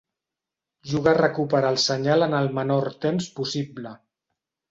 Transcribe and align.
Juga 0.93 1.11
a 1.11 1.17
recuperar 1.17 1.69
el 1.75 1.77
senyal 1.83 2.27
en 2.27 2.33
el 2.39 2.49
menor 2.61 2.89
temps 3.05 3.27
possible. 3.41 3.93